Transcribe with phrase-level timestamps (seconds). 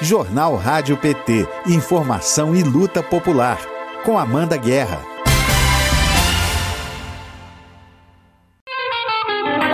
[0.00, 1.44] Jornal Rádio PT.
[1.66, 3.58] Informação e luta popular.
[4.04, 5.02] Com Amanda Guerra.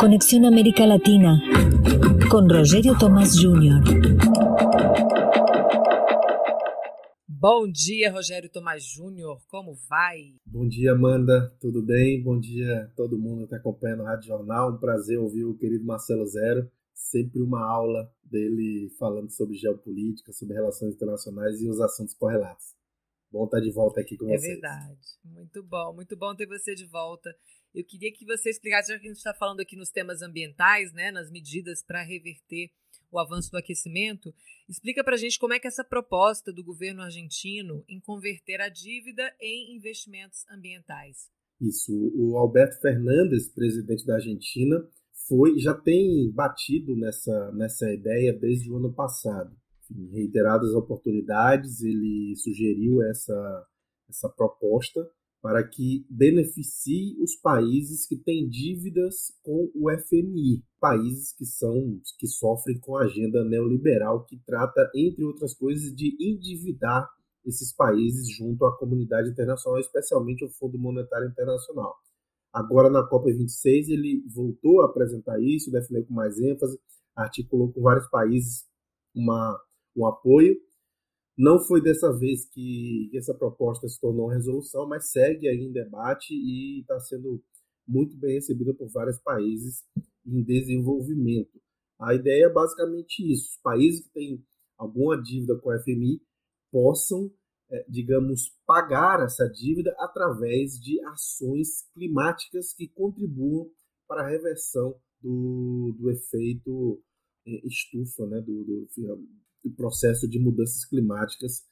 [0.00, 1.38] Conexión América Latina.
[2.30, 3.82] Com Rogério Tomás Júnior.
[7.28, 9.42] Bom dia, Rogério Tomás Júnior.
[9.46, 10.36] Como vai?
[10.46, 11.52] Bom dia, Amanda.
[11.60, 12.22] Tudo bem?
[12.22, 14.72] Bom dia a todo mundo que está acompanhando o Rádio Jornal.
[14.72, 20.54] Um prazer ouvir o querido Marcelo Zero sempre uma aula dele falando sobre geopolítica, sobre
[20.54, 22.74] relações internacionais e os assuntos correlatos.
[23.30, 24.44] Bom estar de volta aqui com é vocês.
[24.44, 25.00] É verdade.
[25.24, 27.34] Muito bom, muito bom ter você de volta.
[27.74, 30.92] Eu queria que você explicasse, já que a gente está falando aqui nos temas ambientais,
[30.92, 32.70] né, nas medidas para reverter
[33.10, 34.32] o avanço do aquecimento,
[34.68, 38.68] explica para a gente como é que essa proposta do governo argentino em converter a
[38.68, 41.28] dívida em investimentos ambientais.
[41.60, 41.92] Isso.
[42.14, 44.76] O Alberto Fernandes, presidente da Argentina,
[45.28, 49.54] foi já tem batido nessa, nessa ideia desde o ano passado.
[49.90, 53.66] Em reiteradas oportunidades, ele sugeriu essa,
[54.08, 55.00] essa proposta
[55.44, 62.26] para que beneficie os países que têm dívidas com o FMI, países que são que
[62.26, 67.06] sofrem com a agenda neoliberal que trata, entre outras coisas, de endividar
[67.44, 71.94] esses países junto à comunidade internacional, especialmente o Fundo Monetário Internacional.
[72.54, 76.78] Agora na COP26 ele voltou a apresentar isso, defendeu com mais ênfase,
[77.16, 78.64] articulou com vários países
[79.12, 79.60] uma,
[79.96, 80.56] um apoio.
[81.36, 86.32] Não foi dessa vez que essa proposta se tornou resolução, mas segue aí em debate
[86.32, 87.42] e está sendo
[87.88, 89.82] muito bem recebida por vários países
[90.24, 91.60] em desenvolvimento.
[92.00, 94.44] A ideia é basicamente isso: os países que têm
[94.78, 96.22] alguma dívida com a FMI
[96.70, 97.32] possam
[97.88, 103.70] digamos, pagar essa dívida através de ações climáticas que contribuam
[104.06, 107.02] para a reversão do, do efeito
[107.46, 108.88] é, estufa, né, do, do,
[109.64, 111.62] do, processo de mudanças climáticas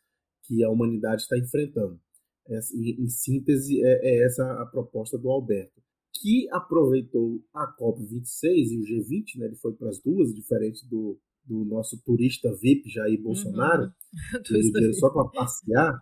[0.44, 2.00] que a humanidade está enfrentando.
[2.48, 5.80] Em, em síntese, é, é, essa a proposta do Alberto,
[6.14, 11.18] que aproveitou a COP26 e o G20, né, ele foi para as duas, diferente do,
[11.44, 13.84] do nosso turista VIP Jair Bolsonaro,
[14.34, 14.42] uhum.
[14.42, 15.98] dinheiro só para passear,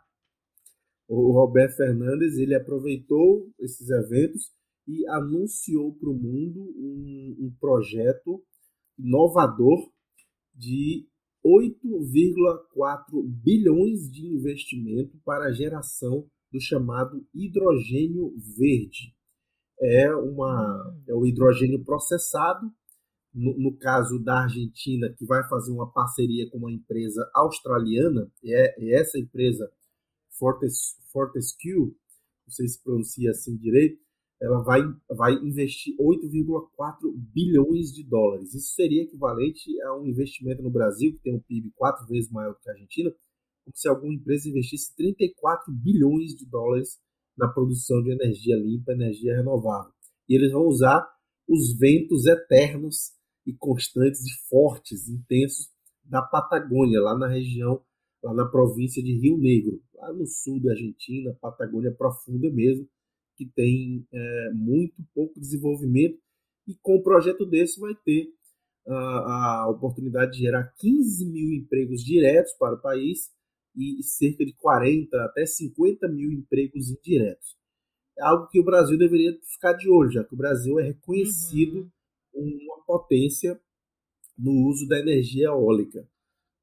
[1.09, 4.53] o Roberto Fernandes ele aproveitou esses eventos
[4.87, 8.43] e anunciou para o mundo um, um projeto
[8.99, 9.91] inovador
[10.55, 11.09] de
[11.45, 19.15] 8,4 bilhões de investimento para a geração do chamado hidrogênio verde.
[19.81, 21.03] É, uma, hum.
[21.09, 22.71] é o hidrogênio processado
[23.33, 28.85] no, no, caso da Argentina, que vai fazer uma parceria com uma empresa australiana, é,
[28.85, 29.71] é essa empresa
[30.39, 31.95] Fortes, Fortescue,
[32.47, 34.01] não sei se pronuncia assim direito,
[34.41, 34.81] ela vai,
[35.11, 38.55] vai investir 8,4 bilhões de dólares.
[38.55, 42.59] Isso seria equivalente a um investimento no Brasil, que tem um PIB quatro vezes maior
[42.59, 43.11] que a Argentina,
[43.65, 46.99] como se alguma empresa investisse 34 bilhões de dólares
[47.37, 49.93] na produção de energia limpa, energia renovável.
[50.27, 51.07] E eles vão usar
[51.47, 53.13] os ventos eternos
[53.47, 55.71] e constantes e fortes, intensos
[56.05, 57.83] da Patagônia, lá na região,
[58.23, 62.89] lá na província de Rio Negro, lá no sul da Argentina, Patagônia profunda mesmo,
[63.37, 66.19] que tem é, muito pouco desenvolvimento
[66.67, 68.29] e com um projeto desse vai ter
[68.87, 73.31] a, a oportunidade de gerar 15 mil empregos diretos para o país
[73.77, 77.57] e cerca de 40 até 50 mil empregos indiretos.
[78.19, 81.83] É algo que o Brasil deveria ficar de olho, já que o Brasil é reconhecido
[81.83, 81.91] uhum
[82.35, 83.61] uma potência
[84.39, 86.09] no uso da energia eólica.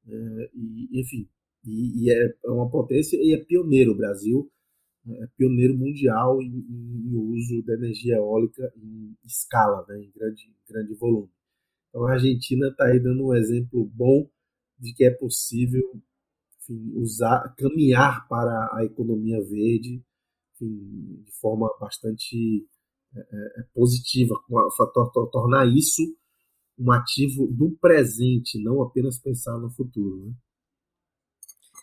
[0.06, 1.28] É, e, enfim,
[1.64, 3.92] e, e, é uma potência e é pioneiro.
[3.92, 4.50] O Brasil
[5.06, 10.94] é pioneiro mundial em, em uso da energia eólica em escala, né, em grande, grande
[10.94, 11.30] volume.
[11.88, 14.28] Então a Argentina está aí dando um exemplo bom
[14.78, 15.82] de que é possível
[16.60, 20.02] enfim, usar, caminhar para a economia verde
[20.54, 22.66] enfim, de forma bastante
[23.14, 24.34] é, é, é positiva,
[25.32, 26.02] tornar isso
[26.78, 30.26] um ativo do presente, não apenas pensar no futuro.
[30.26, 30.34] Né?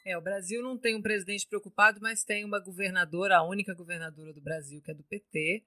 [0.05, 4.31] É, o Brasil não tem um presidente preocupado, mas tem uma governadora, a única governadora
[4.31, 5.65] do Brasil, que é do PT,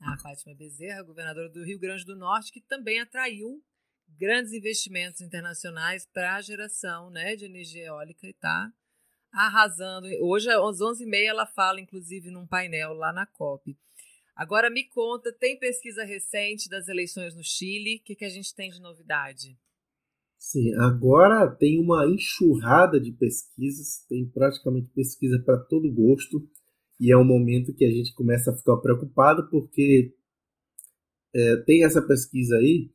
[0.00, 3.62] a Fátima Bezerra, governadora do Rio Grande do Norte, que também atraiu
[4.08, 8.72] grandes investimentos internacionais para a geração né, de energia eólica e está
[9.32, 10.06] arrasando.
[10.22, 13.76] Hoje, às 11h30, ela fala, inclusive, num painel lá na COP.
[14.36, 17.96] Agora me conta, tem pesquisa recente das eleições no Chile?
[17.96, 19.58] O que, que a gente tem de novidade?
[20.38, 26.46] Sim, agora tem uma enxurrada de pesquisas, tem praticamente pesquisa para todo gosto,
[27.00, 30.14] e é um momento que a gente começa a ficar preocupado, porque
[31.34, 32.90] é, tem essa pesquisa aí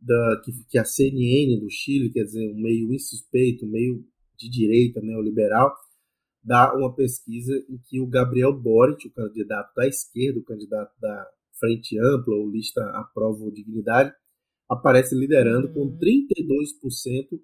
[0.00, 4.04] da, que, que a CNN do Chile, quer dizer, um meio insuspeito, um meio
[4.36, 5.72] de direita neoliberal,
[6.42, 11.26] dá uma pesquisa em que o Gabriel Boric, o candidato da esquerda, o candidato da
[11.58, 14.12] Frente Ampla ou Lista Aprova Dignidade,
[14.68, 15.90] aparece liderando uhum.
[15.90, 17.40] com 32%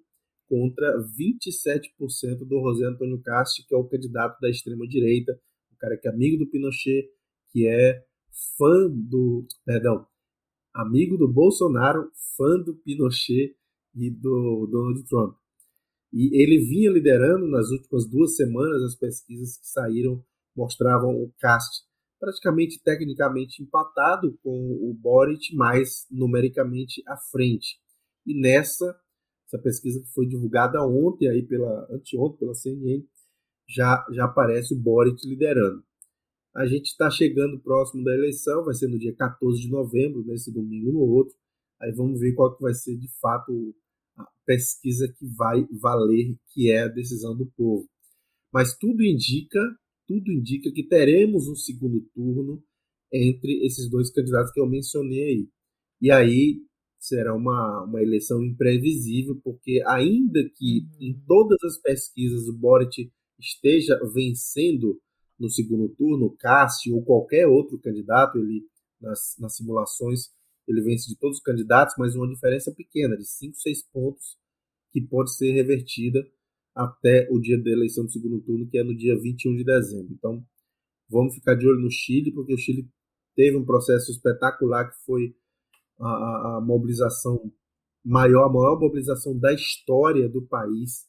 [0.47, 5.39] contra 27% do José Antônio Castro, que é o candidato da extrema-direita,
[5.71, 7.07] o cara que é amigo do Pinochet,
[7.51, 8.03] que é
[8.57, 9.45] fã do.
[9.63, 10.05] Perdão,
[10.73, 13.55] amigo do Bolsonaro, fã do Pinochet
[13.95, 15.35] e do Donald Trump.
[16.11, 20.23] E ele vinha liderando nas últimas duas semanas as pesquisas que saíram
[20.55, 21.87] mostravam o Cast
[22.19, 27.79] praticamente tecnicamente empatado com o Boric, mas numericamente à frente.
[28.25, 28.93] E nessa
[29.47, 33.03] essa pesquisa que foi divulgada ontem aí pela anteontem pela CNN
[33.67, 35.83] já já aparece o Boric liderando.
[36.55, 40.51] A gente está chegando próximo da eleição, vai ser no dia 14 de novembro, nesse
[40.51, 41.35] domingo no outro.
[41.81, 43.73] Aí vamos ver qual que vai ser de fato
[44.45, 47.87] pesquisa que vai valer, que é a decisão do povo.
[48.51, 49.59] Mas tudo indica,
[50.07, 52.63] tudo indica que teremos um segundo turno
[53.11, 55.49] entre esses dois candidatos que eu mencionei aí.
[56.01, 56.61] E aí
[56.99, 61.07] será uma, uma eleição imprevisível, porque ainda que uhum.
[61.07, 64.99] em todas as pesquisas o Boric esteja vencendo
[65.39, 68.65] no segundo turno, Cássio ou qualquer outro candidato, ele
[68.99, 70.29] nas, nas simulações
[70.71, 74.37] ele vence de todos os candidatos, mas uma diferença pequena, de 5, 6 pontos,
[74.91, 76.25] que pode ser revertida
[76.75, 80.13] até o dia da eleição do segundo turno, que é no dia 21 de dezembro.
[80.13, 80.45] Então,
[81.09, 82.87] vamos ficar de olho no Chile, porque o Chile
[83.35, 85.35] teve um processo espetacular que foi
[85.99, 87.51] a, a mobilização
[88.03, 91.07] maior, a maior mobilização da história do país,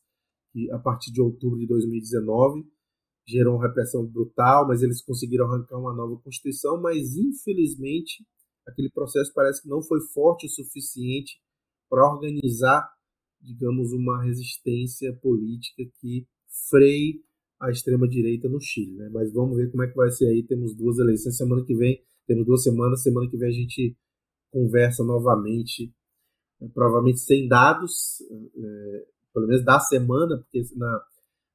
[0.53, 2.65] que a partir de outubro de 2019
[3.27, 8.25] gerou uma repressão brutal, mas eles conseguiram arrancar uma nova constituição, mas infelizmente
[8.71, 11.41] aquele processo parece que não foi forte o suficiente
[11.89, 12.89] para organizar,
[13.41, 16.27] digamos, uma resistência política que
[16.71, 17.23] freie
[17.61, 19.11] a extrema direita no Chile, né?
[19.13, 20.43] Mas vamos ver como é que vai ser aí.
[20.43, 23.97] Temos duas eleições semana que vem, temos duas semanas, semana que vem a gente
[24.51, 25.93] conversa novamente,
[26.61, 26.71] né?
[26.73, 31.05] provavelmente sem dados, é, pelo menos da semana, porque na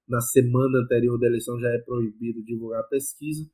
[0.08, 3.50] na semana anterior da eleição já é proibido divulgar a pesquisa,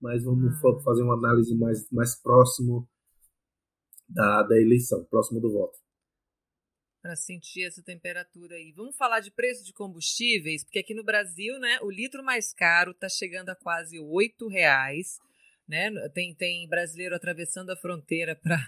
[0.00, 0.80] mas vamos ah.
[0.84, 2.88] fazer uma análise mais, mais próximo
[4.08, 5.78] da, da eleição, próximo do voto.
[7.00, 8.72] Para sentir essa temperatura aí.
[8.72, 12.90] Vamos falar de preço de combustíveis, porque aqui no Brasil, né, o litro mais caro
[12.90, 15.18] está chegando a quase R$ reais.
[15.66, 15.90] Né?
[16.14, 18.58] Tem, tem brasileiro atravessando a fronteira para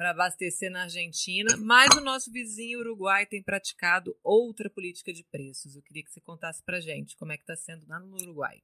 [0.00, 5.76] para abastecer na Argentina, mas o nosso vizinho Uruguai tem praticado outra política de preços.
[5.76, 8.62] Eu queria que você contasse para gente como é que está sendo lá no Uruguai.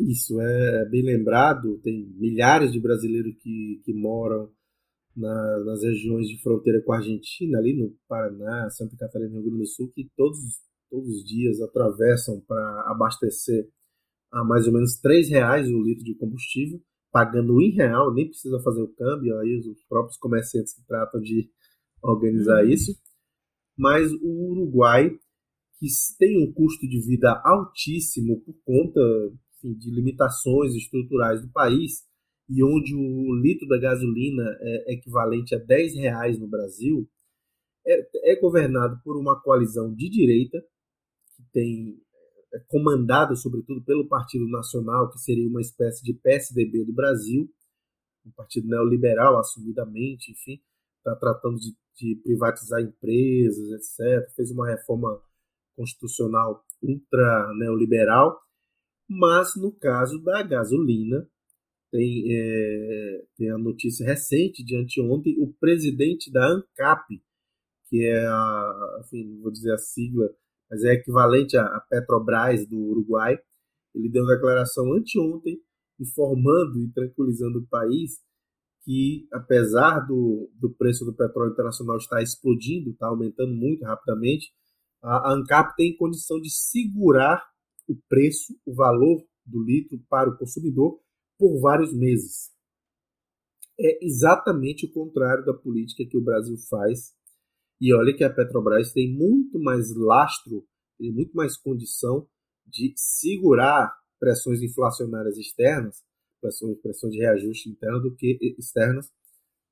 [0.00, 1.78] Isso é bem lembrado.
[1.84, 4.52] Tem milhares de brasileiros que, que moram
[5.16, 9.44] na, nas regiões de fronteira com a Argentina, ali no Paraná, Santa Catarina e Rio
[9.44, 10.38] Grande do Sul, que todos,
[10.90, 13.68] todos os dias atravessam para abastecer
[14.30, 16.80] a mais ou menos R$ reais o litro de combustível
[17.12, 21.48] pagando em real, nem precisa fazer o câmbio, aí os próprios comerciantes que tratam de
[22.02, 22.70] organizar uhum.
[22.70, 22.98] isso.
[23.76, 25.10] Mas o Uruguai,
[25.78, 25.86] que
[26.18, 29.00] tem um custo de vida altíssimo por conta
[29.58, 32.02] enfim, de limitações estruturais do país,
[32.54, 37.08] e onde o litro da gasolina é equivalente a 10 reais no Brasil,
[37.86, 40.62] é, é governado por uma coalizão de direita,
[41.34, 41.98] que tem
[42.54, 47.48] é comandado sobretudo pelo Partido Nacional, que seria uma espécie de PSDB do Brasil,
[48.26, 50.60] um partido neoliberal assumidamente, enfim,
[50.98, 54.30] está tratando de, de, privatizar empresas, etc.
[54.36, 55.18] Fez uma reforma
[55.74, 58.38] constitucional ultra neoliberal,
[59.08, 61.26] mas no caso da gasolina,
[61.92, 67.22] tem, é, tem a notícia recente de anteontem, o presidente da ANCAP,
[67.88, 70.28] que é a, enfim, vou dizer a sigla
[70.72, 73.38] mas é equivalente à Petrobras do Uruguai.
[73.94, 75.60] Ele deu uma declaração anteontem,
[76.00, 78.12] informando e tranquilizando o país
[78.82, 84.50] que, apesar do, do preço do petróleo internacional estar explodindo, está aumentando muito rapidamente,
[85.02, 87.44] a ANCAP tem condição de segurar
[87.86, 90.98] o preço, o valor do litro para o consumidor
[91.42, 92.52] por vários meses.
[93.76, 97.12] É exatamente o contrário da política que o Brasil faz
[97.80, 100.64] e olha que a Petrobras tem muito mais lastro,
[100.96, 102.28] tem muito mais condição
[102.64, 106.04] de segurar pressões inflacionárias externas,
[106.40, 109.10] pressões, pressões de reajuste interno do que externas,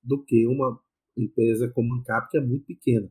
[0.03, 0.77] do que uma
[1.17, 3.09] empresa como a Ancap, que é muito pequena.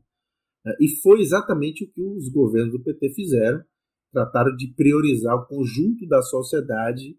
[0.66, 3.64] É, e foi exatamente o que os governos do PT fizeram,
[4.12, 7.18] trataram de priorizar o conjunto da sociedade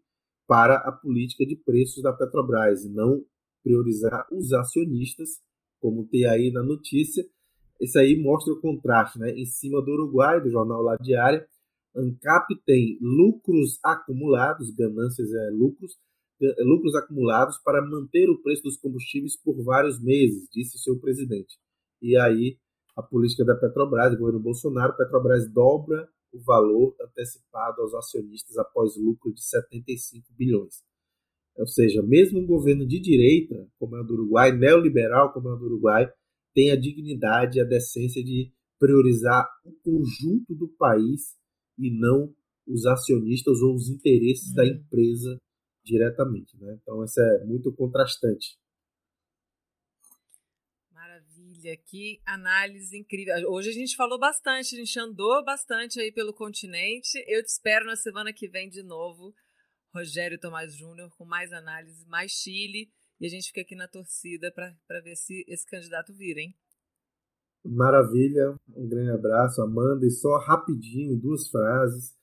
[0.51, 3.23] para a política de preços da Petrobras, e não
[3.63, 5.39] priorizar os acionistas
[5.79, 7.25] como tem aí na notícia.
[7.79, 9.31] Esse aí mostra o contraste, né?
[9.31, 11.47] Em cima do Uruguai, do jornal La Diária,
[11.95, 15.97] ANCAP tem lucros acumulados, ganâncias é lucros,
[16.41, 21.57] é, lucros acumulados para manter o preço dos combustíveis por vários meses, disse seu presidente.
[22.01, 22.57] E aí
[22.97, 28.95] a política da Petrobras, do governo Bolsonaro, Petrobras dobra o valor antecipado aos acionistas após
[28.95, 30.83] lucro de 75 bilhões.
[31.55, 35.53] Ou seja, mesmo um governo de direita, como é o do Uruguai, neoliberal, como é
[35.53, 36.11] o do Uruguai,
[36.53, 41.35] tem a dignidade e a decência de priorizar o conjunto do país
[41.77, 42.33] e não
[42.67, 44.55] os acionistas ou os interesses hum.
[44.55, 45.37] da empresa
[45.83, 46.57] diretamente.
[46.57, 46.79] Né?
[46.81, 48.57] Então, isso é muito contrastante.
[51.21, 53.35] Maravilha, que análise incrível.
[53.51, 57.23] Hoje a gente falou bastante, a gente andou bastante aí pelo continente.
[57.27, 59.33] Eu te espero na semana que vem de novo,
[59.93, 62.89] Rogério Tomás Júnior, com mais análise, mais Chile.
[63.19, 66.55] E a gente fica aqui na torcida para ver se esse candidato vira, hein?
[67.63, 70.05] Maravilha, um grande abraço, Amanda.
[70.05, 72.15] E só rapidinho, duas frases.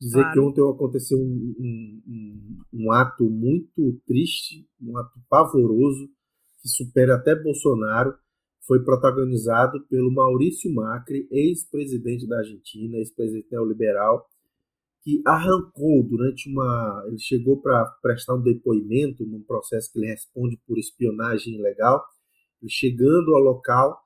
[0.00, 0.32] Dizer claro.
[0.32, 6.08] que ontem aconteceu um, um, um, um, ato muito triste, um ato pavoroso,
[6.60, 8.18] que supera até Bolsonaro.
[8.66, 14.28] Foi protagonizado pelo Maurício Macri, ex-presidente da Argentina, ex-presidente neoliberal,
[15.02, 17.04] que arrancou durante uma.
[17.08, 22.04] Ele chegou para prestar um depoimento num processo que ele responde por espionagem ilegal.
[22.60, 24.00] Ele chegando ao local,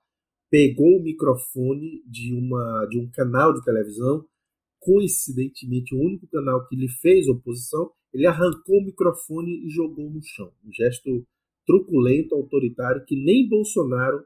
[0.51, 4.25] pegou o microfone de, uma, de um canal de televisão,
[4.81, 10.23] coincidentemente o único canal que lhe fez oposição, ele arrancou o microfone e jogou no
[10.23, 10.51] chão.
[10.65, 11.27] Um gesto
[11.67, 14.25] truculento, autoritário, que nem Bolsonaro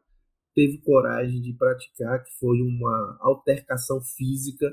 [0.54, 4.70] teve coragem de praticar, que foi uma altercação física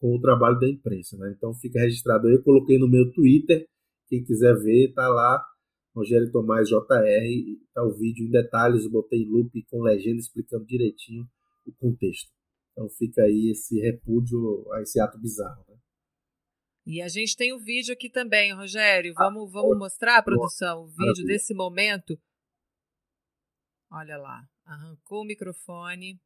[0.00, 1.16] com o trabalho da imprensa.
[1.16, 1.34] Né?
[1.36, 3.66] Então fica registrado aí, eu coloquei no meu Twitter,
[4.08, 5.44] quem quiser ver, tá lá
[5.94, 6.78] Rogério Tomás JR,
[7.74, 11.26] tá o vídeo em detalhes, botei loop com legenda explicando direitinho
[11.66, 12.30] o contexto.
[12.72, 15.64] Então fica aí esse repúdio a esse ato bizarro.
[15.68, 15.76] Né?
[16.86, 19.12] E a gente tem o vídeo aqui também, Rogério.
[19.14, 22.18] Vamos, vamos mostrar, produção, o vídeo desse momento.
[23.90, 26.20] Olha lá, arrancou o microfone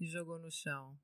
[0.00, 0.98] e jogou no chão.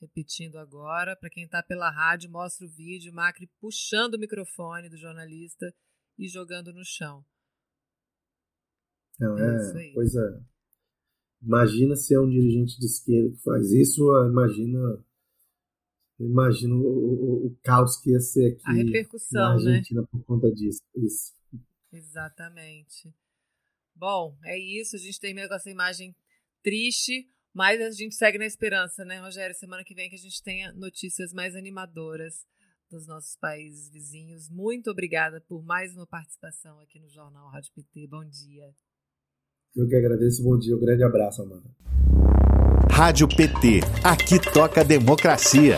[0.00, 4.98] Repetindo agora, para quem está pela rádio, mostra o vídeo, Macri puxando o microfone do
[4.98, 5.72] jornalista
[6.18, 7.24] e jogando no chão.
[9.18, 10.44] Não, é, é coisa.
[11.40, 15.04] Imagina se é um dirigente de esquerda que faz isso, imagina.
[16.18, 19.54] Imagina o, o, o caos que ia ser aqui a repercussão, na né?
[19.54, 20.08] Argentina né?
[20.10, 20.80] por conta disso.
[20.94, 21.34] Isso.
[21.92, 23.14] Exatamente.
[23.94, 24.96] Bom, é isso.
[24.96, 26.14] A gente termina com essa imagem
[26.62, 29.54] triste, mas a gente segue na esperança, né, Rogério?
[29.54, 32.44] Semana que vem que a gente tenha notícias mais animadoras
[32.90, 34.48] dos nossos países vizinhos.
[34.48, 38.06] Muito obrigada por mais uma participação aqui no Jornal Rádio PT.
[38.08, 38.74] Bom dia.
[39.74, 40.42] Eu que agradeço.
[40.42, 40.76] Bom dia.
[40.76, 41.68] Um grande abraço, Amanda.
[42.90, 43.80] Rádio PT.
[44.04, 45.76] Aqui toca democracia.